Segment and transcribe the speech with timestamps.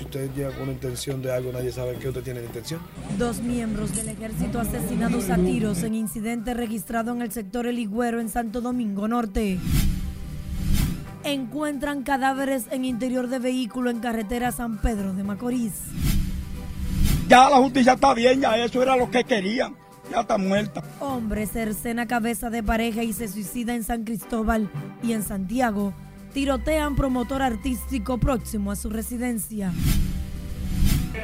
[0.00, 2.80] si usted llega con una intención de algo, nadie sabe qué usted tiene la intención.
[3.18, 8.18] Dos miembros del ejército asesinados a tiros en incidente registrado en el sector El Higüero
[8.18, 9.58] en Santo Domingo Norte.
[11.22, 15.74] Encuentran cadáveres en interior de vehículo en carretera San Pedro de Macorís.
[17.28, 19.76] Ya la justicia está bien, ya eso era lo que querían.
[20.10, 20.82] Ya está muerta.
[20.98, 24.70] Hombre cercena cabeza de pareja y se suicida en San Cristóbal
[25.02, 25.92] y en Santiago.
[26.32, 29.72] Tirotean promotor artístico próximo a su residencia.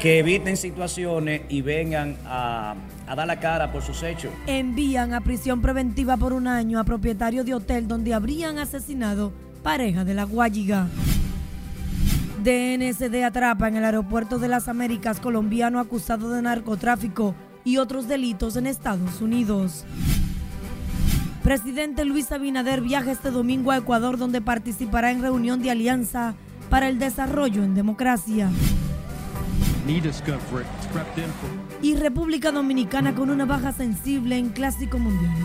[0.00, 2.74] Que eviten situaciones y vengan a,
[3.06, 4.32] a dar la cara por sus hechos.
[4.46, 10.04] Envían a prisión preventiva por un año a propietario de hotel donde habrían asesinado pareja
[10.04, 10.88] de la Guayiga.
[12.42, 18.56] DNSD atrapa en el aeropuerto de las Américas colombiano acusado de narcotráfico y otros delitos
[18.56, 19.84] en Estados Unidos.
[21.46, 26.34] Presidente Luis Abinader viaja este domingo a Ecuador donde participará en reunión de alianza
[26.70, 28.50] para el desarrollo en democracia.
[31.82, 35.36] Y República Dominicana con una baja sensible en Clásico Mundial.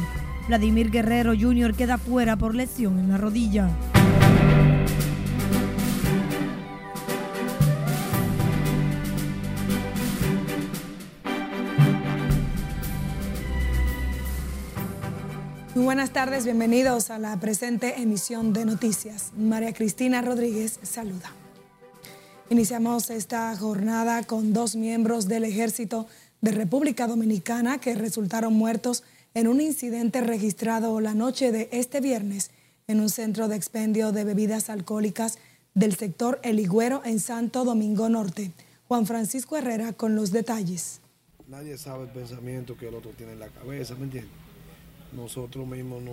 [0.47, 1.75] Vladimir Guerrero Jr.
[1.75, 3.69] queda fuera por lesión en la rodilla.
[15.81, 19.31] Muy buenas tardes, bienvenidos a la presente emisión de noticias.
[19.35, 21.33] María Cristina Rodríguez saluda.
[22.51, 26.05] Iniciamos esta jornada con dos miembros del ejército
[26.39, 32.51] de República Dominicana que resultaron muertos en un incidente registrado la noche de este viernes
[32.85, 35.39] en un centro de expendio de bebidas alcohólicas
[35.73, 38.51] del sector El Higüero en Santo Domingo Norte.
[38.87, 41.01] Juan Francisco Herrera con los detalles.
[41.47, 44.50] Nadie sabe el pensamiento que el otro tiene en la cabeza, ¿me entiendes?
[45.13, 46.11] Nosotros mismos no,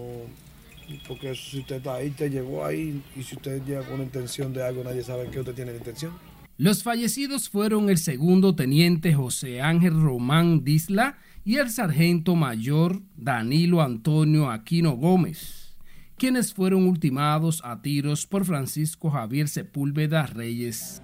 [1.07, 4.63] porque si usted está ahí, te llegó ahí, y si usted llega con intención de
[4.65, 6.13] algo, nadie sabe qué usted tiene la intención.
[6.57, 13.81] Los fallecidos fueron el segundo teniente José Ángel Román Disla y el sargento mayor Danilo
[13.81, 15.77] Antonio Aquino Gómez,
[16.17, 21.01] quienes fueron ultimados a tiros por Francisco Javier Sepúlveda Reyes.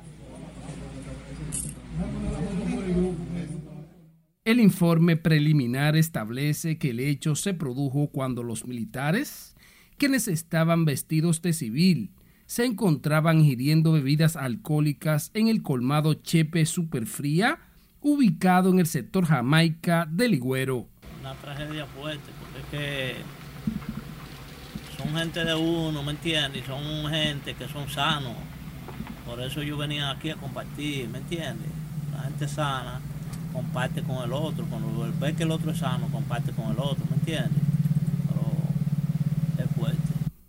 [4.47, 9.56] El informe preliminar establece que el hecho se produjo cuando los militares,
[9.97, 12.10] quienes estaban vestidos de civil,
[12.44, 17.59] se encontraban ingiriendo bebidas alcohólicas en el colmado Chepe Superfría,
[18.03, 20.88] ubicado en el sector Jamaica del Ligüero.
[21.22, 23.15] Una tragedia fuerte, porque es que
[25.03, 26.62] son gente de uno, ¿me entiendes?
[26.62, 28.37] Y son gente que son sanos.
[29.25, 31.71] Por eso yo venía aquí a compartir, ¿me entiendes?
[32.12, 33.00] La gente sana
[33.54, 34.66] comparte con el otro.
[34.66, 37.62] Cuando ve que el otro es sano, comparte con el otro, ¿me entiendes?
[38.28, 40.03] Pero es fuerte.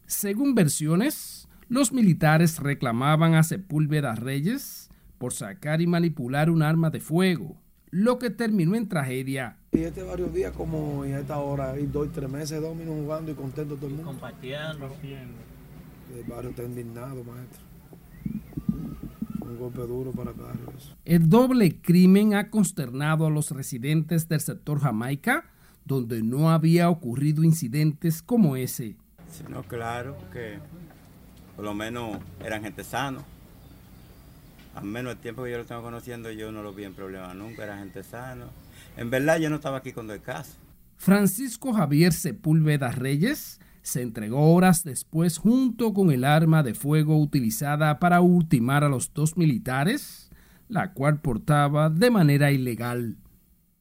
[0.08, 7.00] Según versiones, los militares reclamaban a Sepúlveda Reyes por sacar y manipular un arma de
[7.00, 7.56] fuego,
[7.90, 9.58] lo que terminó en tragedia.
[9.72, 13.32] Y este varios días como en esta hora, y dos, tres meses, dos minutos jugando
[13.32, 14.12] y contento todo el mundo.
[14.12, 14.90] Compartiendo.
[16.16, 17.65] El barrio está indignado, maestro.
[19.56, 20.44] Un golpe duro para acá.
[21.06, 25.46] El doble crimen ha consternado a los residentes del sector Jamaica,
[25.86, 28.98] donde no había ocurrido incidentes como ese.
[29.32, 30.60] Sí, no, claro que
[31.56, 33.24] por lo menos eran gente sano.
[34.76, 37.34] Al menos el tiempo que yo lo tengo conociendo, yo no lo vi en problema
[37.34, 38.48] nunca, era gente sano.
[38.98, 40.52] En verdad, yo no estaba aquí cuando el caso.
[40.98, 48.00] Francisco Javier Sepúlveda Reyes se entregó horas después junto con el arma de fuego utilizada
[48.00, 50.32] para ultimar a los dos militares,
[50.68, 53.18] la cual portaba de manera ilegal.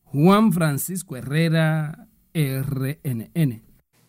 [0.03, 3.63] Juan Francisco Herrera, RNN.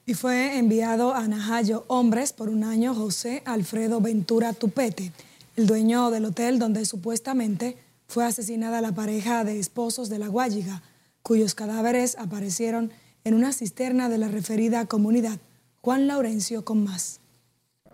[0.05, 5.13] Y fue enviado a Najayo Hombres por un año José Alfredo Ventura Tupete,
[5.55, 10.83] el dueño del hotel donde supuestamente fue asesinada la pareja de esposos de la Guayiga,
[11.21, 12.91] cuyos cadáveres aparecieron
[13.23, 15.39] en una cisterna de la referida comunidad.
[15.85, 17.21] Juan Laurencio con más.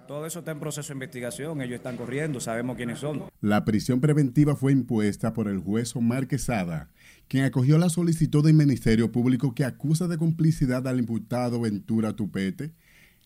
[0.08, 3.24] Todo eso está en proceso de investigación, ellos están corriendo, sabemos quiénes son.
[3.42, 6.90] La prisión preventiva fue impuesta por el juez Omar Quesada,
[7.28, 12.72] quien acogió la solicitud del Ministerio Público que acusa de complicidad al imputado Ventura Tupete,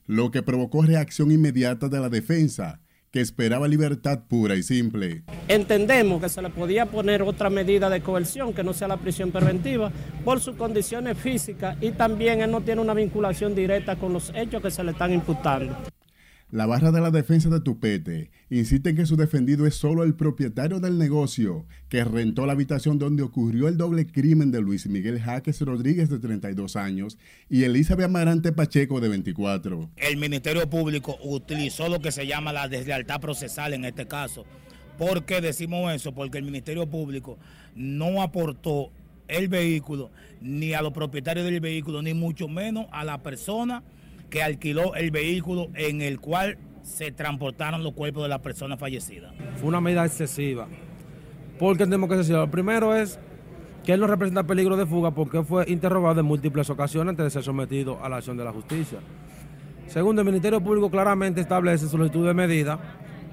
[0.08, 2.82] lo que provocó reacción inmediata de la defensa,
[3.16, 5.24] que esperaba libertad pura y simple.
[5.48, 9.32] Entendemos que se le podía poner otra medida de coerción que no sea la prisión
[9.32, 9.90] preventiva
[10.26, 14.62] por sus condiciones físicas y también él no tiene una vinculación directa con los hechos
[14.62, 15.78] que se le están imputando.
[16.52, 20.14] La barra de la defensa de Tupete insiste en que su defendido es solo el
[20.16, 25.20] propietario del negocio que rentó la habitación donde ocurrió el doble crimen de Luis Miguel
[25.20, 27.18] Jaques Rodríguez de 32 años
[27.50, 29.90] y Elizabeth Amarante Pacheco de 24.
[29.98, 34.46] El Ministerio Público utilizó lo que se llama la deslealtad procesal en este caso
[34.98, 36.14] ¿Por qué decimos eso?
[36.14, 37.38] Porque el Ministerio Público
[37.76, 38.92] no aportó
[39.28, 43.84] el vehículo ni a los propietarios del vehículo, ni mucho menos a la persona
[44.30, 49.34] que alquiló el vehículo en el cual se transportaron los cuerpos de las personas fallecidas.
[49.56, 50.68] Fue una medida excesiva.
[51.58, 52.40] ¿Por qué entendemos que excesiva?
[52.40, 53.20] Lo primero es
[53.84, 57.30] que él no representa peligro de fuga porque fue interrogado en múltiples ocasiones antes de
[57.30, 59.00] ser sometido a la acción de la justicia.
[59.88, 62.80] Segundo, el Ministerio Público claramente establece solicitud de medida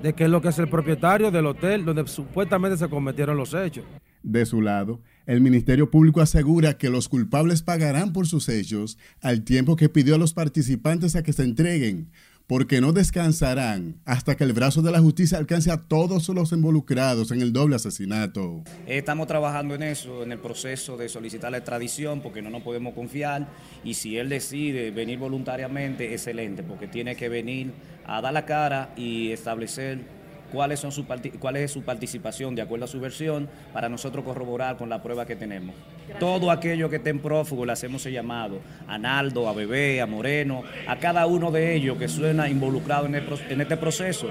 [0.03, 3.55] de que es lo que es el propietario del hotel donde supuestamente se cometieron los
[3.55, 3.85] hechos.
[4.23, 9.43] De su lado, el Ministerio Público asegura que los culpables pagarán por sus hechos al
[9.43, 12.11] tiempo que pidió a los participantes a que se entreguen,
[12.47, 17.31] porque no descansarán hasta que el brazo de la justicia alcance a todos los involucrados
[17.31, 18.63] en el doble asesinato.
[18.87, 22.95] Estamos trabajando en eso, en el proceso de solicitar la extradición, porque no nos podemos
[22.95, 23.49] confiar,
[23.85, 27.73] y si él decide venir voluntariamente, excelente, porque tiene que venir
[28.05, 30.22] a dar la cara y establecer
[30.53, 31.05] cuáles son su
[31.41, 35.27] cuál es su participación de acuerdo a su versión para nosotros corroborar con la prueba
[35.27, 35.75] que tenemos.
[36.21, 40.07] Todo aquello que esté en prófugo le hacemos el llamado a Naldo, a Bebé, a
[40.07, 44.29] Moreno, a cada uno de ellos que suena involucrado en, en este proceso,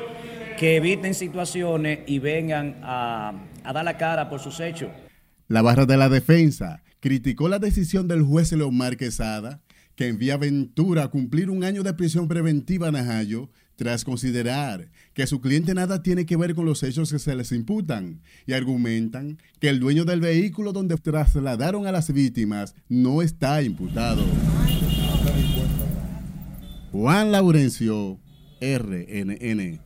[0.57, 3.33] que eviten situaciones y vengan a,
[3.63, 4.89] a dar la cara por sus hechos.
[5.47, 9.61] La barra de la defensa criticó la decisión del juez Leomar Quesada
[9.95, 13.49] que envía a Ventura a cumplir un año de prisión preventiva a Najayo
[13.81, 17.51] tras considerar que su cliente nada tiene que ver con los hechos que se les
[17.51, 23.63] imputan y argumentan que el dueño del vehículo donde trasladaron a las víctimas no está
[23.63, 24.23] imputado.
[26.91, 28.19] Juan Laurencio,
[28.61, 29.79] RNN.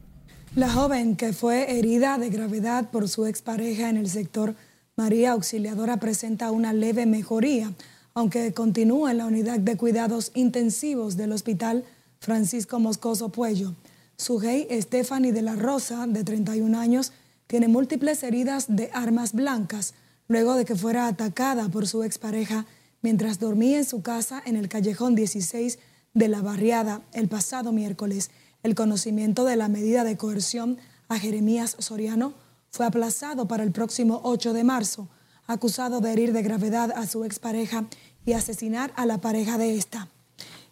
[0.57, 4.55] La joven que fue herida de gravedad por su expareja en el sector
[4.97, 7.71] María Auxiliadora presenta una leve mejoría,
[8.13, 11.85] aunque continúa en la unidad de cuidados intensivos del hospital
[12.19, 13.73] Francisco Moscoso Puello.
[14.17, 17.11] Sujei Stephanie de la Rosa, de 31 años,
[17.47, 19.93] tiene múltiples heridas de armas blancas
[20.27, 22.65] luego de que fuera atacada por su expareja
[23.01, 25.79] mientras dormía en su casa en el callejón 16
[26.13, 28.31] de la barriada el pasado miércoles.
[28.63, 30.77] El conocimiento de la medida de coerción
[31.07, 32.33] a Jeremías Soriano
[32.71, 35.07] fue aplazado para el próximo 8 de marzo,
[35.45, 37.85] acusado de herir de gravedad a su expareja
[38.25, 40.09] y asesinar a la pareja de esta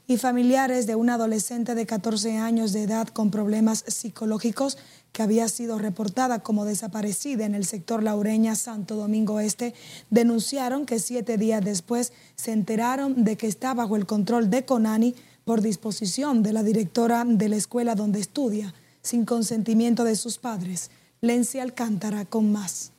[0.08, 4.78] y familiares de una adolescente de 14 años de edad con problemas psicológicos
[5.14, 9.74] que había sido reportada como desaparecida en el sector Laureña Santo Domingo Este,
[10.10, 15.16] denunciaron que siete días después se enteraron de que está bajo el control de Conani
[15.46, 20.90] por disposición de la directora de la escuela donde estudia, sin consentimiento de sus padres.
[21.22, 22.92] Lencia Alcántara con más.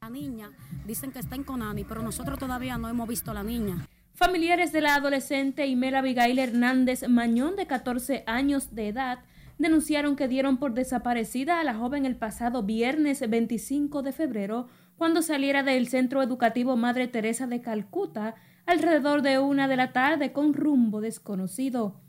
[0.00, 0.50] La niña
[0.86, 3.86] dicen que está en Conani, pero nosotros todavía no hemos visto a la niña.
[4.18, 9.20] Familiares de la adolescente Imela Abigail Hernández Mañón, de 14 años de edad,
[9.58, 14.66] denunciaron que dieron por desaparecida a la joven el pasado viernes 25 de febrero,
[14.96, 18.34] cuando saliera del Centro Educativo Madre Teresa de Calcuta
[18.66, 22.00] alrededor de una de la tarde con rumbo desconocido.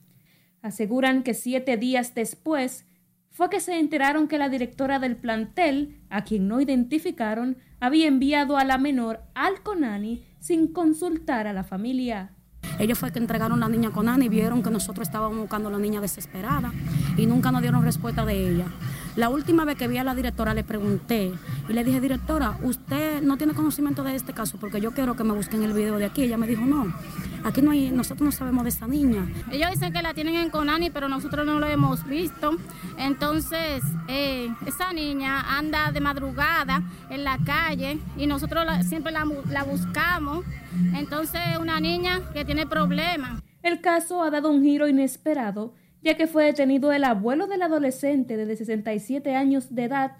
[0.63, 2.87] Aseguran que siete días después
[3.29, 8.57] fue que se enteraron que la directora del plantel, a quien no identificaron, había enviado
[8.57, 12.31] a la menor al Conani sin consultar a la familia.
[12.77, 15.71] Ellos fue que entregaron la niña con Ana y vieron que nosotros estábamos buscando a
[15.71, 16.71] la niña desesperada
[17.17, 18.67] y nunca nos dieron respuesta de ella.
[19.15, 21.33] La última vez que vi a la directora le pregunté
[21.67, 24.57] y le dije, directora, ¿usted no tiene conocimiento de este caso?
[24.59, 26.23] Porque yo quiero que me busquen el video de aquí.
[26.23, 26.93] Ella me dijo, no,
[27.43, 29.27] aquí no hay, nosotros no sabemos de esta niña.
[29.51, 32.51] Ellos dicen que la tienen en Conani, pero nosotros no lo hemos visto.
[32.97, 39.63] Entonces, eh, esa niña anda de madrugada en la calle y nosotros siempre la, la
[39.63, 40.45] buscamos.
[40.93, 43.41] Entonces, una niña que tiene problemas.
[43.63, 48.37] El caso ha dado un giro inesperado ya que fue detenido el abuelo del adolescente
[48.37, 50.11] de 67 años de edad,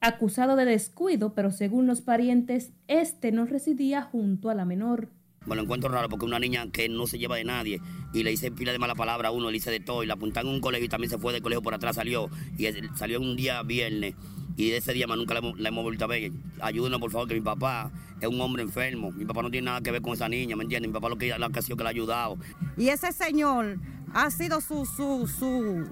[0.00, 5.10] acusado de descuido, pero según los parientes, este no residía junto a la menor.
[5.46, 7.80] Bueno, encuentro raro porque una niña que no se lleva de nadie
[8.12, 10.14] y le hice pila de mala palabra a uno, le hice de todo y la
[10.14, 12.28] apuntaron en un colegio y también se fue del colegio por atrás, salió
[12.58, 12.66] y
[12.96, 14.14] salió un día viernes
[14.56, 16.32] y de ese día más nunca la hemos, hemos, vuelto a ver.
[16.60, 19.12] Ayúdenos, por favor, que mi papá es un hombre enfermo.
[19.12, 20.88] Mi papá no tiene nada que ver con esa niña, ¿me entiendes?
[20.88, 22.38] Mi papá lo que, la ha sido que la ha ayudado.
[22.76, 23.78] Y ese señor
[24.16, 25.90] ha sido su, su, su,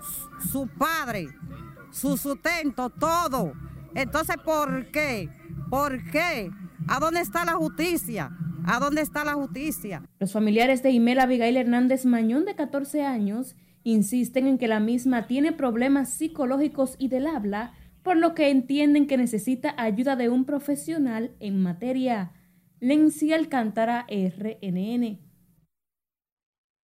[0.51, 1.29] su padre,
[1.91, 3.53] su sustento, todo.
[3.95, 5.29] Entonces, ¿por qué?
[5.69, 6.51] ¿Por qué?
[6.89, 8.31] ¿A dónde está la justicia?
[8.65, 10.03] ¿A dónde está la justicia?
[10.19, 15.27] Los familiares de Imela Abigail Hernández Mañón, de 14 años, insisten en que la misma
[15.27, 20.47] tiene problemas psicológicos y del habla, por lo que entienden que necesita ayuda de un
[20.47, 22.33] profesional en materia.
[22.81, 25.19] Lencia Alcántara, RNN.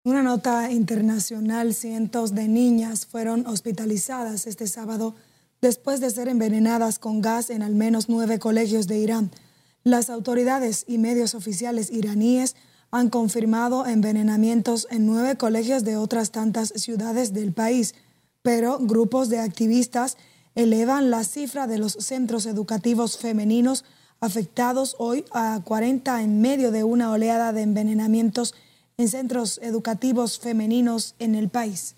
[0.04, 5.14] Una nota internacional, cientos de niñas fueron hospitalizadas este sábado
[5.62, 9.30] después de ser envenenadas con gas en al menos nueve colegios de Irán.
[9.84, 12.56] Las autoridades y medios oficiales iraníes
[12.90, 17.94] han confirmado envenenamientos en nueve colegios de otras tantas ciudades del país,
[18.42, 20.18] pero grupos de activistas
[20.56, 23.86] elevan la cifra de los centros educativos femeninos
[24.20, 28.56] afectados hoy a 40 en medio de una oleada de envenenamientos
[29.02, 31.96] en centros educativos femeninos en el país.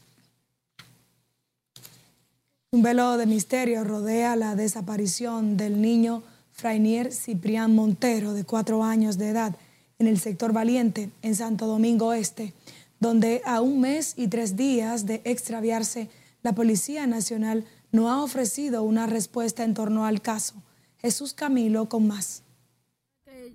[2.72, 9.18] Un velo de misterio rodea la desaparición del niño Frainier Ciprián Montero, de cuatro años
[9.18, 9.56] de edad,
[10.00, 12.54] en el sector Valiente, en Santo Domingo Este,
[13.00, 16.10] donde a un mes y tres días de extraviarse,
[16.42, 20.56] la Policía Nacional no ha ofrecido una respuesta en torno al caso.
[21.00, 22.44] Jesús Camilo con más.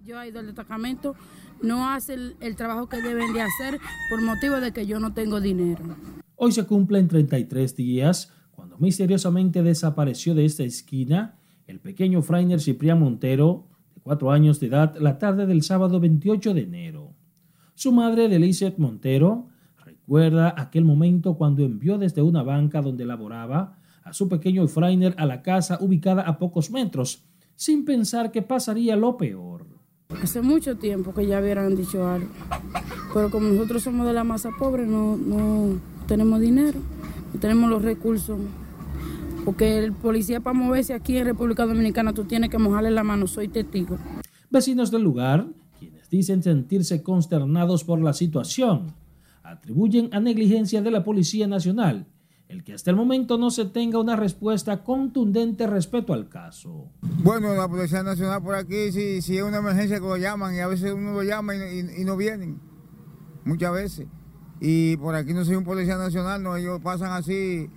[0.04, 1.16] Yo he ido al destacamento,
[1.62, 3.78] no hace el, trabajo que deben de hacer
[4.10, 5.82] por motivo de que yo no tengo dinero.
[6.36, 12.98] Hoy se cumplen 33 días cuando misteriosamente desapareció de esta esquina el pequeño Frainer Ciprián
[12.98, 17.14] Montero, de cuatro años de edad, la tarde del sábado 28 de enero.
[17.74, 19.48] Su madre, Delicet Montero,
[19.84, 25.26] recuerda aquel momento cuando envió desde una banca donde laboraba a su pequeño Frainer a
[25.26, 27.24] la casa ubicada a pocos metros,
[27.54, 29.77] sin pensar que pasaría lo peor.
[30.22, 32.28] Hace mucho tiempo que ya hubieran dicho algo,
[33.12, 36.80] pero como nosotros somos de la masa pobre, no, no tenemos dinero,
[37.34, 38.38] no tenemos los recursos
[39.44, 43.26] porque el policía para moverse aquí en República Dominicana tú tienes que mojarle la mano,
[43.26, 43.98] soy testigo.
[44.48, 45.46] Vecinos del lugar,
[45.78, 48.94] quienes dicen sentirse consternados por la situación,
[49.42, 52.06] atribuyen a negligencia de la Policía Nacional
[52.48, 56.90] el que hasta el momento no se tenga una respuesta contundente respecto al caso.
[57.22, 60.60] Bueno, la Policía Nacional por aquí, si, si es una emergencia que lo llaman y
[60.60, 62.58] a veces uno lo llama y, y, y no vienen,
[63.44, 64.06] muchas veces.
[64.60, 67.68] Y por aquí no soy un Policía Nacional, no, ellos pasan así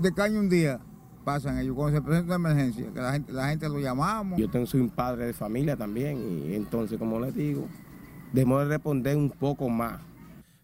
[0.00, 0.80] de caño un día
[1.28, 4.40] pasan ellos cuando se presenta una emergencia, que la gente, la gente lo llamamos.
[4.40, 7.68] Yo tengo, soy un padre de familia también y entonces, como les digo,
[8.32, 10.00] debemos de responder un poco más.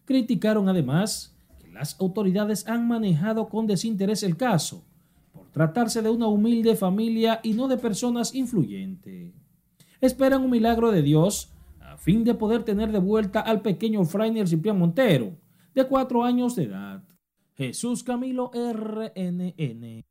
[0.05, 1.34] Criticaron además
[1.75, 4.85] las autoridades han manejado con desinterés el caso,
[5.33, 9.33] por tratarse de una humilde familia y no de personas influyentes.
[9.99, 11.51] Esperan un milagro de Dios
[11.81, 15.35] a fin de poder tener de vuelta al pequeño Frainer Ciprián Montero,
[15.73, 17.03] de cuatro años de edad.
[17.55, 20.05] Jesús Camilo RNN.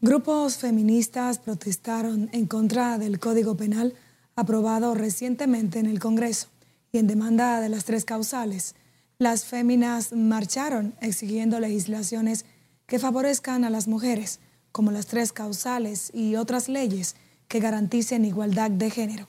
[0.00, 3.94] Grupos feministas protestaron en contra del Código Penal
[4.36, 6.48] aprobado recientemente en el Congreso
[6.92, 8.76] y en demanda de las tres causales.
[9.22, 12.44] Las féminas marcharon exigiendo legislaciones
[12.88, 14.40] que favorezcan a las mujeres,
[14.72, 17.14] como las tres causales y otras leyes
[17.46, 19.28] que garanticen igualdad de género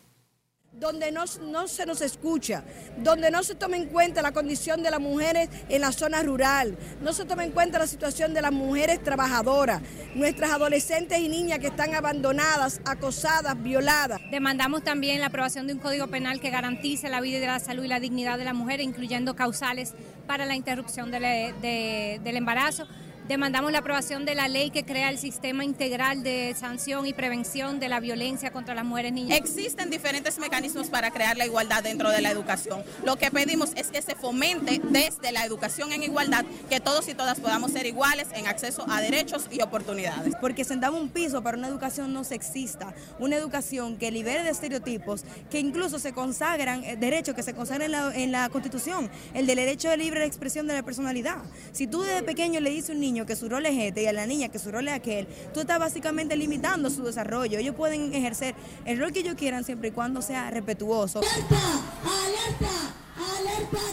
[0.80, 2.63] donde no, no, se nos escucha,
[2.98, 6.77] donde no se toma en cuenta la condición de las mujeres en la zona rural,
[7.01, 9.82] no se toma en cuenta la situación de las mujeres trabajadoras,
[10.15, 14.20] nuestras adolescentes y niñas que están abandonadas, acosadas, violadas.
[14.32, 17.84] Demandamos también la aprobación de un código penal que garantice la vida y la salud
[17.84, 19.94] y la dignidad de la mujer, incluyendo causales
[20.27, 21.20] para la interrupción de,
[21.62, 22.88] de, del embarazo
[23.27, 27.80] Demandamos la aprobación de la ley que crea el sistema integral de sanción y prevención
[27.80, 29.38] de la violencia contra las mujeres niñas.
[29.38, 32.84] Existen diferentes mecanismos para crear la igualdad dentro de la educación.
[33.06, 37.13] Lo que pedimos es que se fomente desde la educación en igualdad que todos y
[37.13, 40.34] todas podamos ser iguales en acceso a derechos y oportunidades.
[40.42, 45.24] Porque sentamos un piso para una educación no sexista, una educación que libere de estereotipos,
[45.50, 49.48] que incluso se consagran eh, derechos que se consagran en la, en la Constitución, el
[49.48, 51.38] del derecho de libre expresión de la personalidad.
[51.72, 54.05] Si tú desde pequeño le dices a un niño que su rol es este y
[54.08, 57.60] a la niña que su rol es aquel, tú estás básicamente limitando su desarrollo.
[57.60, 58.55] Ellos pueden ejercer
[58.86, 61.20] el rol que ellos quieran siempre y cuando sea respetuoso.
[61.20, 61.62] ¡Alerta!
[62.03, 62.74] ¡Alerta!
[63.15, 63.84] ¡Alerta!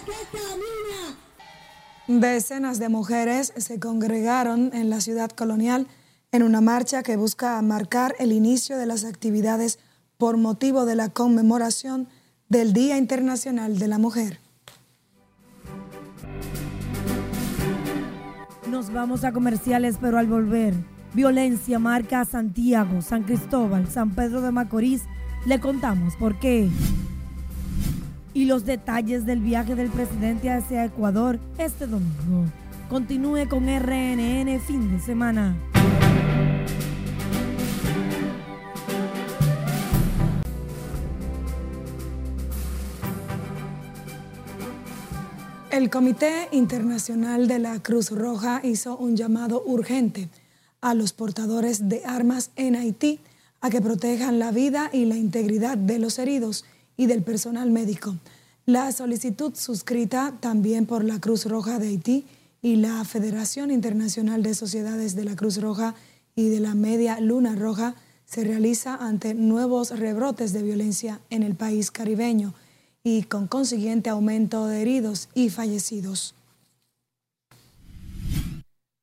[2.12, 5.86] Decenas de mujeres se congregaron en la ciudad colonial
[6.32, 9.78] en una marcha que busca marcar el inicio de las actividades
[10.18, 12.08] por motivo de la conmemoración
[12.48, 14.40] del Día Internacional de la Mujer.
[18.70, 20.74] Nos vamos a comerciales, pero al volver,
[21.12, 25.02] violencia marca Santiago, San Cristóbal, San Pedro de Macorís.
[25.44, 26.68] Le contamos por qué.
[28.32, 32.44] Y los detalles del viaje del presidente hacia Ecuador este domingo.
[32.88, 35.56] Continúe con RNN fin de semana.
[45.70, 50.28] El Comité Internacional de la Cruz Roja hizo un llamado urgente
[50.80, 53.20] a los portadores de armas en Haití
[53.60, 56.64] a que protejan la vida y la integridad de los heridos
[56.96, 58.16] y del personal médico.
[58.66, 62.24] La solicitud suscrita también por la Cruz Roja de Haití
[62.62, 65.94] y la Federación Internacional de Sociedades de la Cruz Roja
[66.34, 71.54] y de la Media Luna Roja se realiza ante nuevos rebrotes de violencia en el
[71.54, 72.54] país caribeño
[73.02, 76.34] y con consiguiente aumento de heridos y fallecidos.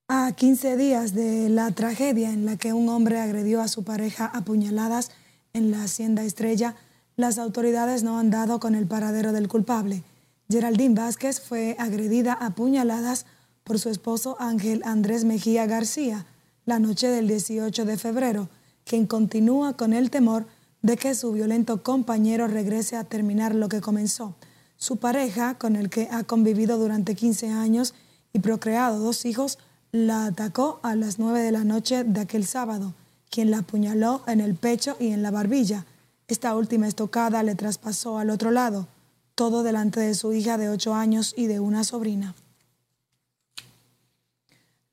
[0.07, 4.25] A 15 días de la tragedia en la que un hombre agredió a su pareja
[4.25, 5.11] a puñaladas
[5.53, 6.75] en la Hacienda Estrella,
[7.15, 10.03] las autoridades no han dado con el paradero del culpable.
[10.49, 13.25] Geraldine Vázquez fue agredida a puñaladas
[13.63, 16.25] por su esposo Ángel Andrés Mejía García
[16.67, 18.49] la noche del 18 de febrero,
[18.83, 20.45] quien continúa con el temor
[20.87, 24.35] de que su violento compañero regrese a terminar lo que comenzó.
[24.77, 27.93] Su pareja, con el que ha convivido durante 15 años
[28.31, 29.59] y procreado dos hijos,
[29.91, 32.93] la atacó a las 9 de la noche de aquel sábado,
[33.29, 35.85] quien la apuñaló en el pecho y en la barbilla.
[36.29, 38.87] Esta última estocada le traspasó al otro lado,
[39.35, 42.33] todo delante de su hija de 8 años y de una sobrina.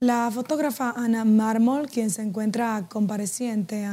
[0.01, 3.87] La fotógrafa Ana Mármol, quien se encuentra compareciente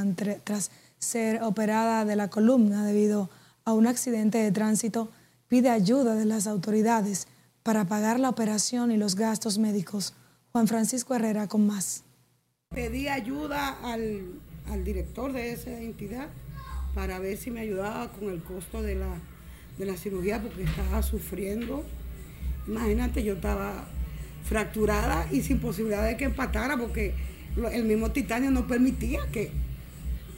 [0.44, 3.30] tras ser operada de la columna debido
[3.66, 5.10] a un accidente de tránsito,
[5.48, 7.28] pide ayuda de las autoridades
[7.64, 10.14] para pagar la operación y los gastos médicos.
[10.52, 12.04] Juan Francisco Herrera con más.
[12.70, 14.40] Pedí ayuda al,
[14.86, 16.30] director de esa entidad
[16.94, 19.20] para ver si me ayudaba con el costo de la,
[19.78, 21.84] de la cirugía porque estaba sufriendo.
[22.68, 23.88] Imagínate, yo estaba
[24.46, 27.16] fracturada y sin posibilidad de que empatara porque
[27.74, 29.52] el mismo titanio no permitía que,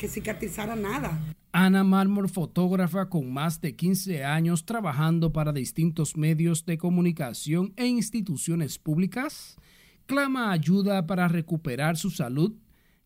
[0.03, 1.17] que cicatrizara nada.
[1.53, 7.87] Ana Marmor, fotógrafa con más de 15 años trabajando para distintos medios de comunicación e
[7.87, 9.55] instituciones públicas,
[10.05, 12.51] clama ayuda para recuperar su salud,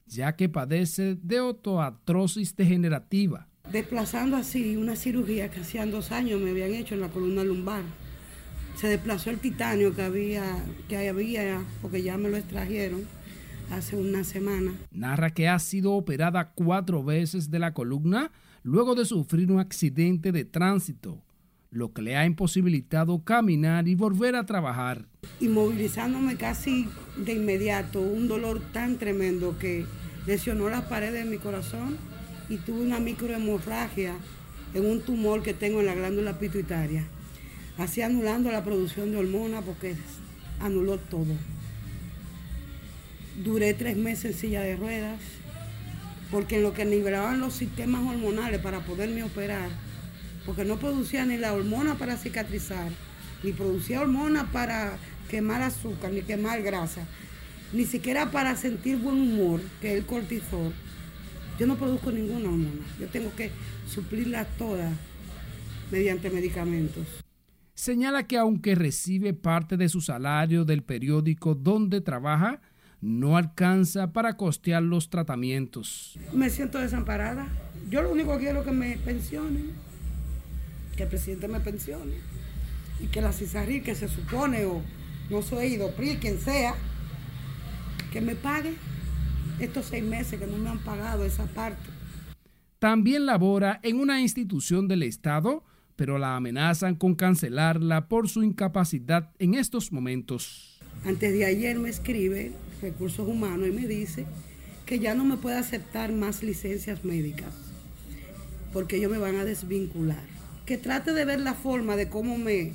[0.07, 3.47] ya que padece de otoartrosis degenerativa.
[3.71, 7.83] Desplazando así una cirugía que hacían dos años me habían hecho en la columna lumbar.
[8.75, 13.16] Se desplazó el titanio que había, que había, porque ya me lo extrajeron
[13.71, 14.73] hace una semana.
[14.91, 18.31] Narra que ha sido operada cuatro veces de la columna
[18.63, 21.21] luego de sufrir un accidente de tránsito
[21.69, 25.05] lo que le ha imposibilitado caminar y volver a trabajar.
[25.39, 29.85] Inmovilizándome casi de inmediato, un dolor tan tremendo que
[30.25, 31.97] lesionó las paredes de mi corazón
[32.49, 34.15] y tuve una microhemorragia
[34.73, 37.05] en un tumor que tengo en la glándula pituitaria,
[37.77, 39.95] así anulando la producción de hormonas porque
[40.59, 41.33] anuló todo.
[43.43, 45.19] Duré tres meses en silla de ruedas,
[46.31, 49.69] porque en lo que nivelaban los sistemas hormonales para poderme operar,
[50.45, 52.91] porque no producía ni la hormona para cicatrizar,
[53.43, 54.97] ni producía hormona para
[55.29, 57.05] quemar azúcar, ni quemar grasa,
[57.73, 60.73] ni siquiera para sentir buen humor, que es el cortisol.
[61.59, 63.51] Yo no produzco ninguna hormona, yo tengo que
[63.87, 64.91] suplirla todas
[65.91, 67.05] mediante medicamentos.
[67.73, 72.59] Señala que aunque recibe parte de su salario del periódico donde trabaja,
[73.01, 76.17] no alcanza para costear los tratamientos.
[76.33, 77.47] Me siento desamparada.
[77.89, 79.71] Yo lo único que quiero es que me pensionen
[80.95, 82.15] que el presidente me pensione
[82.99, 84.81] y que la CISARRI, que se supone, o
[85.29, 86.73] no soy IDOPRI, quien sea,
[88.11, 88.73] que me pague
[89.59, 91.89] estos seis meses que no me han pagado esa parte.
[92.79, 95.63] También labora en una institución del Estado,
[95.95, 100.79] pero la amenazan con cancelarla por su incapacidad en estos momentos.
[101.05, 104.25] Antes de ayer me escribe Recursos Humanos y me dice
[104.85, 107.53] que ya no me puede aceptar más licencias médicas
[108.73, 110.37] porque ellos me van a desvincular
[110.67, 112.73] que trate de ver la forma de cómo me,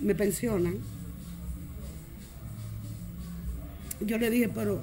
[0.00, 0.78] me pensionan.
[4.00, 4.80] Yo le dije, pero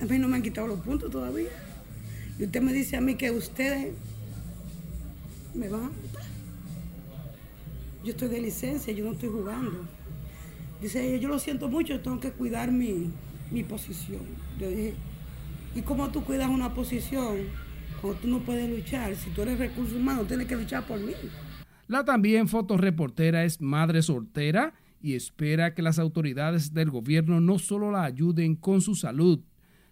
[0.00, 1.48] a mí no me han quitado los puntos todavía.
[2.40, 3.94] Y usted me dice a mí que ustedes
[5.54, 5.90] me van a
[8.02, 9.86] Yo estoy de licencia, yo no estoy jugando.
[10.82, 13.12] Dice ella, yo lo siento mucho, tengo que cuidar mi,
[13.52, 14.22] mi posición.
[14.58, 14.94] Yo dije,
[15.76, 17.36] ¿y cómo tú cuidas una posición?
[18.20, 21.12] tú no puedes luchar, si tú eres recursos humanos, tienes que luchar por mí.
[21.86, 27.92] La también fotoreportera es madre soltera y espera que las autoridades del gobierno no solo
[27.92, 29.40] la ayuden con su salud,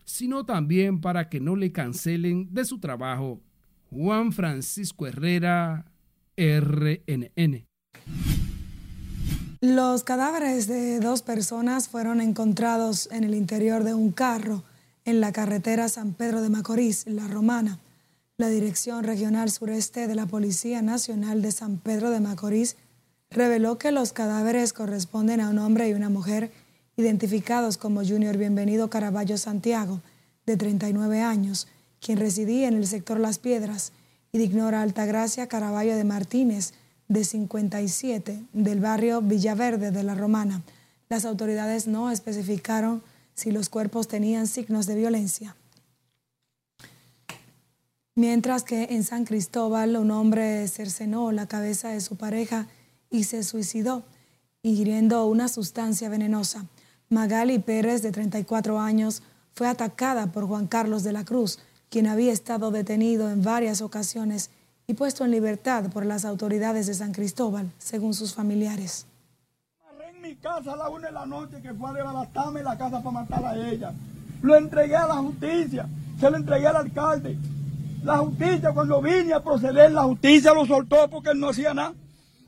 [0.04, 3.40] sino también para que no le cancelen de su trabajo.
[3.90, 5.86] Juan Francisco Herrera,
[6.36, 7.69] RNN.
[9.62, 14.64] Los cadáveres de dos personas fueron encontrados en el interior de un carro
[15.04, 17.78] en la carretera San Pedro de Macorís, La Romana.
[18.38, 22.76] La Dirección Regional Sureste de la Policía Nacional de San Pedro de Macorís
[23.28, 26.50] reveló que los cadáveres corresponden a un hombre y una mujer
[26.96, 30.00] identificados como Junior Bienvenido Caraballo Santiago,
[30.46, 31.68] de 39 años,
[32.00, 33.92] quien residía en el sector Las Piedras,
[34.32, 36.72] y Dignora Altagracia Caraballo de Martínez,
[37.10, 40.62] de 57 del barrio Villaverde de la Romana.
[41.08, 43.02] Las autoridades no especificaron
[43.34, 45.56] si los cuerpos tenían signos de violencia.
[48.14, 52.68] Mientras que en San Cristóbal un hombre cercenó la cabeza de su pareja
[53.10, 54.04] y se suicidó,
[54.62, 56.66] ingiriendo una sustancia venenosa.
[57.08, 59.24] Magali Pérez, de 34 años,
[59.56, 64.50] fue atacada por Juan Carlos de la Cruz, quien había estado detenido en varias ocasiones
[64.90, 69.06] y puesto en libertad por las autoridades de San Cristóbal, según sus familiares.
[70.04, 73.00] En mi casa a la una de la noche que fue a devastarme la casa
[73.00, 73.92] para matar a ella.
[74.42, 75.86] Lo entregué a la justicia,
[76.18, 77.38] se lo entregué al alcalde.
[78.02, 81.94] La justicia, cuando vine a proceder, la justicia lo soltó porque él no hacía nada.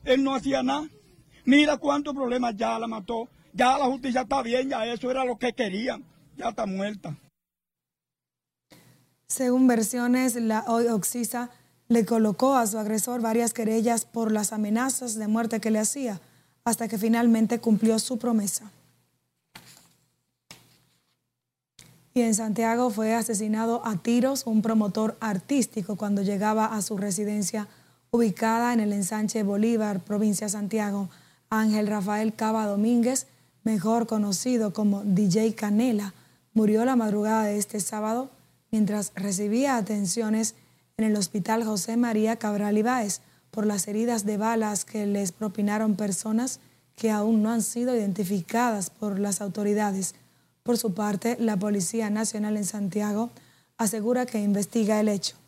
[0.05, 0.89] Él no hacía nada.
[1.45, 3.29] Mira cuántos problemas ya la mató.
[3.53, 6.03] Ya la justicia está bien, ya eso era lo que querían.
[6.37, 7.17] Ya está muerta.
[9.29, 11.51] Según versiones, la hoy Oxisa
[11.93, 16.21] le colocó a su agresor varias querellas por las amenazas de muerte que le hacía,
[16.65, 18.71] hasta que finalmente cumplió su promesa.
[22.15, 27.69] Y en Santiago fue asesinado a tiros un promotor artístico cuando llegaba a su residencia
[28.11, 31.11] ubicada en el ensanche Bolívar, provincia de Santiago.
[31.51, 33.27] Ángel Rafael Cava Domínguez,
[33.65, 36.15] mejor conocido como DJ Canela,
[36.55, 38.31] murió la madrugada de este sábado
[38.71, 40.55] mientras recibía atenciones
[40.97, 45.97] en el Hospital José María Cabral Ibáez por las heridas de balas que les propinaron
[45.97, 46.61] personas
[46.97, 50.15] que aún no han sido identificadas por las autoridades.
[50.63, 53.31] Por su parte, la Policía Nacional en Santiago
[53.79, 55.42] asegura que investiga el hecho.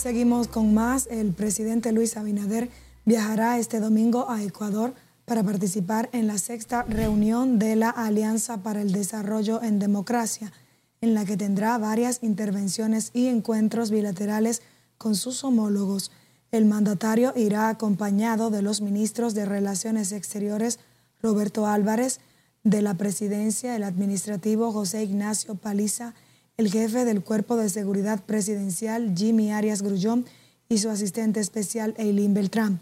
[0.00, 1.08] Seguimos con más.
[1.10, 2.70] El presidente Luis Abinader
[3.04, 4.94] viajará este domingo a Ecuador
[5.26, 10.54] para participar en la sexta reunión de la Alianza para el Desarrollo en Democracia,
[11.02, 14.62] en la que tendrá varias intervenciones y encuentros bilaterales
[14.96, 16.12] con sus homólogos.
[16.50, 20.78] El mandatario irá acompañado de los ministros de Relaciones Exteriores
[21.20, 22.20] Roberto Álvarez,
[22.64, 26.14] de la presidencia, el administrativo José Ignacio Paliza,
[26.60, 30.26] el jefe del Cuerpo de Seguridad Presidencial, Jimmy Arias Grullón,
[30.68, 32.80] y su asistente especial, Eileen Beltrán.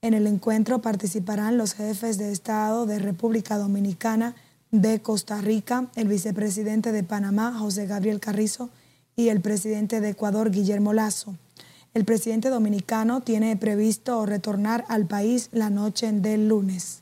[0.00, 4.34] En el encuentro participarán los jefes de Estado de República Dominicana,
[4.72, 8.70] de Costa Rica, el vicepresidente de Panamá, José Gabriel Carrizo,
[9.14, 11.36] y el presidente de Ecuador, Guillermo Lazo.
[11.94, 17.01] El presidente dominicano tiene previsto retornar al país la noche del lunes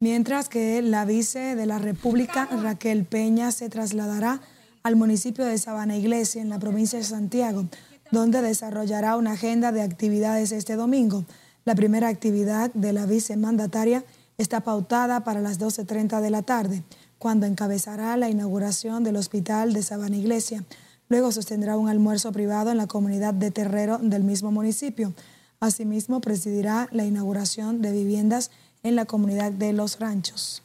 [0.00, 4.40] mientras que la vice de la República, Raquel Peña, se trasladará
[4.82, 7.66] al municipio de Sabana Iglesia, en la provincia de Santiago,
[8.10, 11.26] donde desarrollará una agenda de actividades este domingo.
[11.66, 14.02] La primera actividad de la vicemandataria
[14.38, 16.82] está pautada para las 12.30 de la tarde,
[17.18, 20.64] cuando encabezará la inauguración del hospital de Sabana Iglesia.
[21.10, 25.12] Luego sostendrá un almuerzo privado en la comunidad de Terrero del mismo municipio.
[25.60, 28.50] Asimismo, presidirá la inauguración de viviendas
[28.82, 30.62] en la comunidad de Los Ranchos.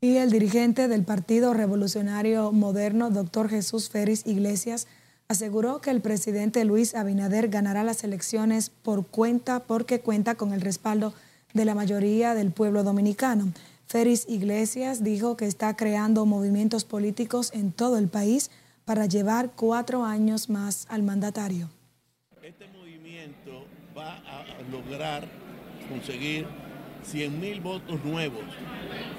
[0.00, 4.86] Y el dirigente del Partido Revolucionario Moderno, doctor Jesús Férez Iglesias,
[5.28, 10.60] aseguró que el presidente Luis Abinader ganará las elecciones por cuenta porque cuenta con el
[10.60, 11.14] respaldo
[11.54, 13.52] de la mayoría del pueblo dominicano.
[13.86, 18.50] Férez Iglesias dijo que está creando movimientos políticos en todo el país
[18.84, 21.70] para llevar cuatro años más al mandatario.
[22.42, 23.64] Este movimiento
[23.96, 25.45] va a lograr
[25.88, 26.46] conseguir
[27.02, 28.44] 100 mil votos nuevos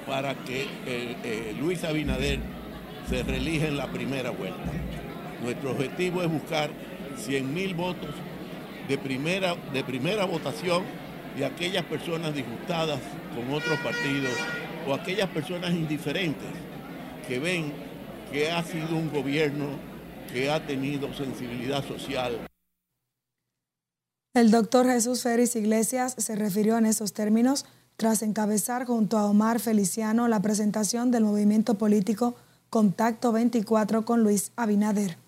[0.06, 2.40] para que eh, eh, Luis Abinader
[3.08, 4.70] se reelija en la primera vuelta.
[5.42, 6.70] Nuestro objetivo es buscar
[7.16, 8.10] 100 mil votos
[8.88, 10.84] de primera, de primera votación
[11.36, 13.00] de aquellas personas disgustadas
[13.34, 14.32] con otros partidos
[14.86, 16.48] o aquellas personas indiferentes
[17.26, 17.72] que ven
[18.32, 19.66] que ha sido un gobierno
[20.32, 22.48] que ha tenido sensibilidad social.
[24.38, 29.58] El doctor Jesús Férez Iglesias se refirió en esos términos tras encabezar junto a Omar
[29.58, 32.36] Feliciano la presentación del movimiento político
[32.70, 35.18] Contacto 24 con Luis Abinader.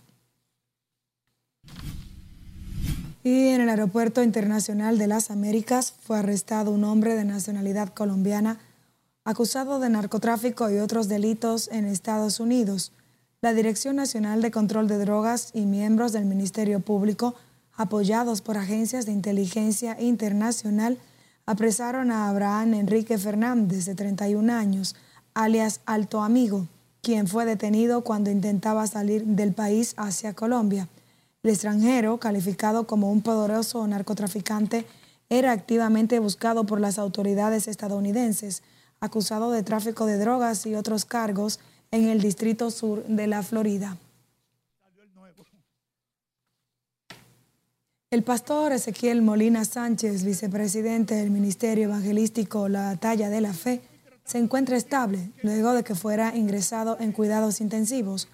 [3.25, 8.61] Y en el Aeropuerto Internacional de las Américas fue arrestado un hombre de nacionalidad colombiana
[9.25, 12.93] acusado de narcotráfico y otros delitos en Estados Unidos.
[13.41, 17.35] La Dirección Nacional de Control de Drogas y miembros del Ministerio Público
[17.81, 20.99] apoyados por agencias de inteligencia internacional,
[21.47, 24.95] apresaron a Abraham Enrique Fernández, de 31 años,
[25.33, 26.67] alias Alto Amigo,
[27.01, 30.89] quien fue detenido cuando intentaba salir del país hacia Colombia.
[31.43, 34.85] El extranjero, calificado como un poderoso narcotraficante,
[35.31, 38.63] era activamente buscado por las autoridades estadounidenses,
[39.01, 41.61] acusado de tráfico de drogas y otros cargos
[41.93, 43.97] en el Distrito Sur de la Florida.
[48.13, 53.83] El pastor Ezequiel Molina Sánchez, vicepresidente del Ministerio Evangelístico La Talla de la Fe,
[54.25, 58.27] se encuentra estable luego de que fuera ingresado en cuidados intensivos.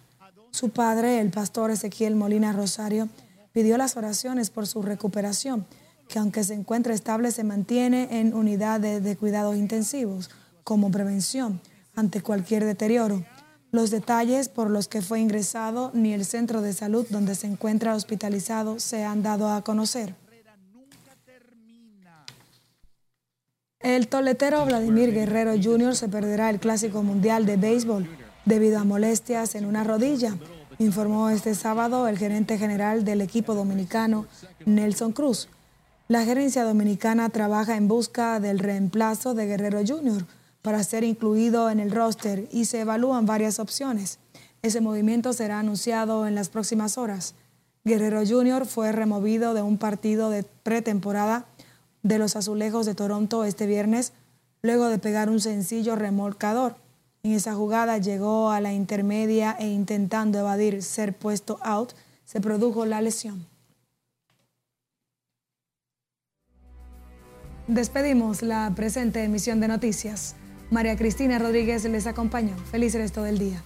[0.50, 3.10] Su padre, el pastor Ezequiel Molina Rosario,
[3.52, 5.66] pidió las oraciones por su recuperación,
[6.08, 10.30] que aunque se encuentra estable, se mantiene en unidades de cuidados intensivos
[10.64, 11.60] como prevención
[11.94, 13.26] ante cualquier deterioro.
[13.76, 17.94] Los detalles por los que fue ingresado ni el centro de salud donde se encuentra
[17.94, 20.14] hospitalizado se han dado a conocer.
[23.80, 25.94] El toletero Vladimir Guerrero Jr.
[25.94, 28.08] se perderá el Clásico Mundial de Béisbol
[28.46, 30.34] debido a molestias en una rodilla,
[30.78, 34.24] informó este sábado el gerente general del equipo dominicano,
[34.64, 35.50] Nelson Cruz.
[36.08, 40.24] La gerencia dominicana trabaja en busca del reemplazo de Guerrero Jr.,
[40.66, 44.18] para ser incluido en el roster y se evalúan varias opciones.
[44.62, 47.37] Ese movimiento será anunciado en las próximas horas.
[47.85, 48.66] Guerrero Jr.
[48.66, 51.44] fue removido de un partido de pretemporada
[52.02, 54.12] de los Azulejos de Toronto este viernes,
[54.61, 56.74] luego de pegar un sencillo remolcador.
[57.22, 61.92] En esa jugada llegó a la intermedia e intentando evadir ser puesto out,
[62.24, 63.46] se produjo la lesión.
[67.68, 70.35] Despedimos la presente emisión de noticias.
[70.70, 72.57] María Cristina Rodríguez les acompañó.
[72.70, 73.62] Feliz resto del día.